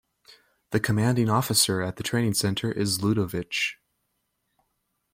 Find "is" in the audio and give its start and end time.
2.71-3.03